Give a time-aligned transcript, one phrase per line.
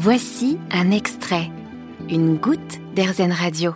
[0.00, 1.50] Voici un extrait,
[2.08, 3.74] une goutte d'Airzen Radio.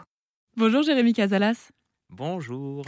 [0.56, 1.72] Bonjour Jérémy Casalas.
[2.10, 2.84] Bonjour.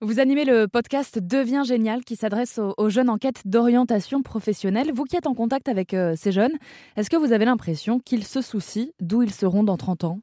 [0.00, 4.90] Vous animez le podcast Deviens génial qui s'adresse aux, jeunes en quête d'orientation professionnelle.
[4.92, 6.58] Vous qui êtes en contact avec euh, ces jeunes,
[6.96, 10.20] est-ce que vous avez l'impression qu'ils se soucient d'où ils seront dans 30 ans?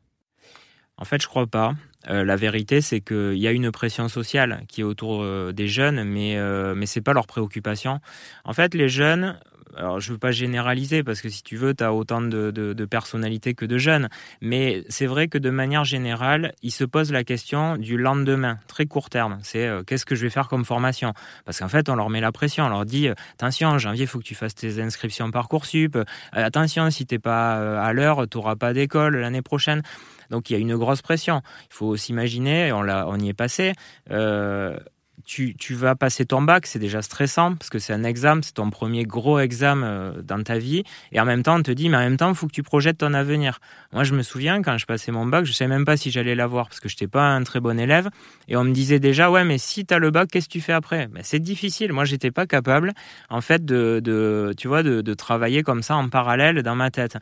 [0.99, 1.75] En fait, je crois pas.
[2.09, 5.67] Euh, la vérité, c'est qu'il y a une pression sociale qui est autour euh, des
[5.67, 7.99] jeunes, mais, euh, mais ce n'est pas leur préoccupation.
[8.43, 9.39] En fait, les jeunes,
[9.75, 12.51] alors je ne veux pas généraliser parce que si tu veux, tu as autant de,
[12.51, 14.09] de, personnalités que de jeunes,
[14.41, 18.85] mais c'est vrai que de manière générale, ils se posent la question du lendemain, très
[18.85, 19.39] court terme.
[19.43, 21.13] C'est qu'est-ce que je vais faire comme formation?
[21.45, 24.07] Parce qu'en fait, on leur met la pression, on leur dit attention, en janvier, il
[24.07, 25.97] faut que tu fasses tes inscriptions Parcoursup,
[26.31, 29.83] attention, si tu n'es pas à l'heure, tu n'auras pas d'école l'année prochaine.
[30.29, 31.41] Donc il y a une grosse pression.
[31.69, 33.73] Il faut s'imaginer, on, on y est passé.
[34.11, 34.77] Euh,
[35.25, 38.69] tu, vas passer ton bac, c'est déjà stressant parce que c'est un examen, c'est ton
[38.69, 40.83] premier gros examen euh, dans ta vie.
[41.11, 42.63] Et en même temps, on te dit, mais en même temps, il faut que tu
[42.63, 43.59] projettes ton avenir.
[43.93, 46.11] Moi, je me souviens, quand je passais mon bac, je ne savais même pas si
[46.11, 48.09] j'allais l'avoir parce que je n'étais pas un très bon élève.
[48.47, 50.61] Et on me disait déjà, ouais, mais si tu as le bac, qu'est-ce que tu
[50.61, 51.07] fais après?
[51.13, 51.93] Mais C'est difficile.
[51.93, 52.93] Moi, j'étais pas capable,
[53.29, 57.17] en fait, de, tu vois, de travailler comme ça en parallèle dans ma tête.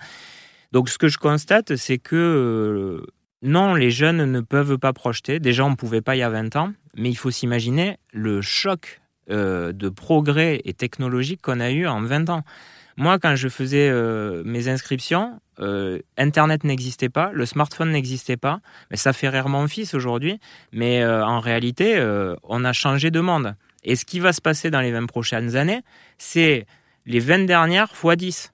[0.72, 3.06] Donc ce que je constate, c'est que euh,
[3.42, 5.40] non, les jeunes ne peuvent pas projeter.
[5.40, 8.42] Déjà, on ne pouvait pas il y a 20 ans, mais il faut s'imaginer le
[8.42, 12.44] choc euh, de progrès et technologique qu'on a eu en 20 ans.
[12.98, 15.40] Moi, quand je faisais euh, mes inscriptions,
[16.18, 18.60] Internet n'existait pas, le smartphone n'existait pas.
[18.92, 20.40] Mais ça fait rire mon fils aujourd'hui.
[20.72, 22.00] Mais en réalité,
[22.44, 23.56] on a changé de monde.
[23.84, 25.82] Et ce qui va se passer dans les 20 prochaines années,
[26.20, 26.68] c'est
[27.08, 28.54] les 20 dernières fois 10.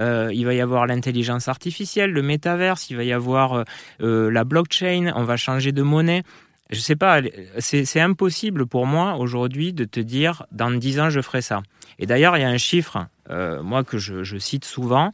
[0.00, 3.64] Euh, il va y avoir l'intelligence artificielle, le métaverse, il va y avoir euh,
[4.00, 6.22] euh, la blockchain, on va changer de monnaie.
[6.70, 7.20] Je sais pas,
[7.58, 11.62] c'est impossible pour moi aujourd'hui de te dire dans 10 ans je ferai ça.
[11.98, 15.12] Et d'ailleurs, il y a un chiffre, moi que je, cite souvent,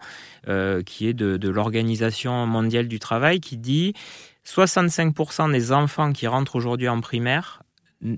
[0.84, 3.94] qui est de, de l'Organisation mondiale du travail, qui dit
[4.46, 7.62] 65% des enfants qui rentrent aujourd'hui en primaire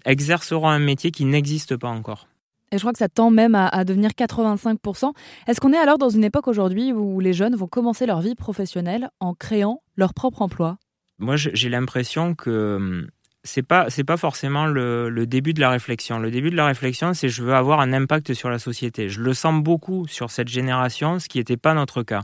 [0.05, 2.29] exerceront un métier qui n'existe pas encore.
[2.71, 5.13] Et je crois que ça tend même à, devenir 85%.
[5.47, 8.35] Est-ce qu'on est alors dans une époque aujourd'hui où les jeunes vont commencer leur vie
[8.35, 10.77] professionnelle en créant leur propre emploi?
[11.19, 13.09] Moi, j'ai l'impression que hum,
[13.49, 16.19] c'est pas c'est pas forcément le, début de la réflexion.
[16.19, 19.09] Le début de la réflexion, c'est je veux avoir un impact sur la société.
[19.09, 22.23] Je le sens beaucoup sur cette génération, ce qui n'était pas notre cas.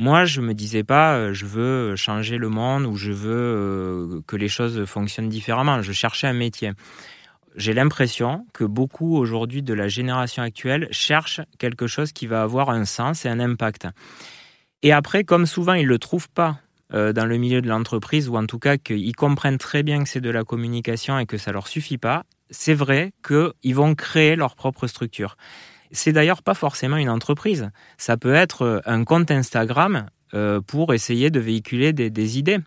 [0.00, 4.20] Moi, je me disais pas, euh, je veux changer le monde ou je veux euh,
[4.26, 5.82] que les choses fonctionnent différemment.
[5.82, 6.72] Je cherchais un métier
[7.56, 12.70] j'ai l'impression que beaucoup aujourd'hui de la génération actuelle cherchent quelque chose qui va avoir
[12.70, 13.88] un sens et un impact.
[14.82, 16.58] Et après, comme souvent, ils ne le trouvent pas
[16.90, 20.20] dans le milieu de l'entreprise, ou en tout cas qu'ils comprennent très bien que c'est
[20.20, 24.56] de la communication et que ça leur suffit pas, c'est vrai qu'ils vont créer leur
[24.56, 25.36] propre structure.
[25.90, 27.70] C'est d'ailleurs pas forcément une entreprise.
[27.96, 32.58] Ça peut être un compte Instagram euh, pour essayer de véhiculer des, idées.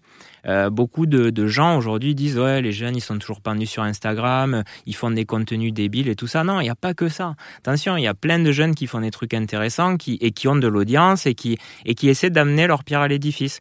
[0.47, 4.63] Euh, beaucoup de, gens aujourd'hui disent ouais les jeunes ils sont toujours pendus sur Instagram,
[4.87, 6.43] ils font des contenus débiles et tout ça.
[6.43, 7.35] Non, il n'y a pas que ça.
[7.59, 10.47] Attention, il y a plein de jeunes qui font des trucs intéressants qui, et qui
[10.47, 13.59] ont de l'audience et qui, et qui essaient d'amener leur pierre à l'édifice.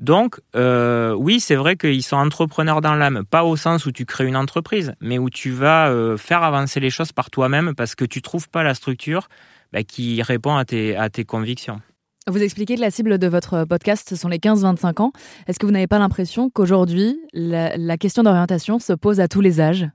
[0.00, 4.06] Donc, euh, oui, c'est vrai qu'ils sont entrepreneurs dans l'âme, pas au sens où tu
[4.06, 8.04] crées une entreprise, mais où tu vas faire avancer les choses par toi-même parce que
[8.04, 9.28] tu trouves pas la structure
[9.72, 11.80] bah, qui répond à tes, à tes convictions.
[12.26, 15.12] Vous expliquez que la cible de votre podcast, ce sont les 15-25 ans.
[15.46, 19.60] Est-ce que vous n'avez pas l'impression qu'aujourd'hui, la, question d'orientation se pose à tous les
[19.60, 19.88] âges?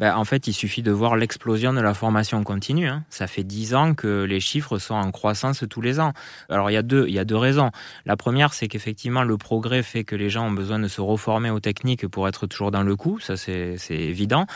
[0.00, 2.88] Ben, en fait, il suffit de voir l'explosion de la formation continue.
[2.88, 3.04] Hein.
[3.10, 6.14] Ça fait dix ans que les chiffres sont en croissance tous les ans.
[6.48, 7.70] Alors, il y a deux, il y a deux raisons.
[8.06, 11.50] La première, c'est qu'effectivement, le progrès fait que les gens ont besoin de se reformer
[11.50, 13.20] aux techniques pour être toujours dans le coup.
[13.20, 14.46] Ça, c'est évident.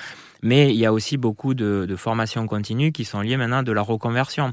[0.41, 3.83] Mais il y a aussi beaucoup de, formations continues qui sont liées maintenant de la
[3.83, 4.53] reconversion.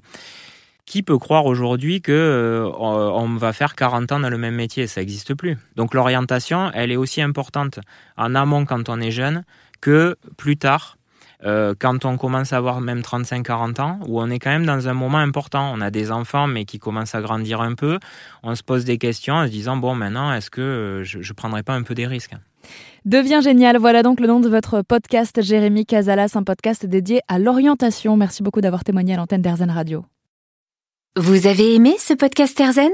[0.85, 4.87] Qui peut croire aujourd'hui que euh, on va faire 40 ans dans le même métier?
[4.87, 5.57] Ça n'existe plus.
[5.77, 7.79] Donc l'orientation, elle est aussi importante
[8.17, 9.45] en amont quand on est jeune
[9.81, 10.97] que plus tard
[11.43, 14.87] euh, quand on commence à avoir même 35-40 ans, où on est quand même dans
[14.87, 15.71] un moment important.
[15.73, 17.99] On a des enfants, mais qui commencent à grandir un peu.
[18.43, 21.33] On se pose des questions en se disant, bon, maintenant, est-ce que euh, je ne
[21.33, 22.33] prendrai pas un peu des risques?
[23.05, 27.39] Deviens génial, voilà donc le nom de votre podcast, Jérémy Casalas, un podcast dédié à
[27.39, 28.15] l'orientation.
[28.15, 30.05] Merci beaucoup d'avoir témoigné à l'antenne d'Airzen Radio.
[31.15, 32.91] Vous avez aimé ce podcast Erzen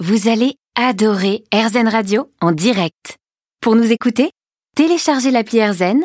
[0.00, 3.18] Vous allez adorer Erzen Radio en direct.
[3.60, 4.30] Pour nous écouter,
[4.74, 6.04] téléchargez l'appli Erzen